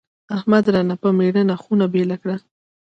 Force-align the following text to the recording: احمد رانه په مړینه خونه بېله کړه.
احمد 0.37 0.65
رانه 0.73 0.95
په 1.03 1.09
مړینه 1.17 1.55
خونه 1.63 1.85
بېله 1.93 2.17
کړه. 2.21 2.35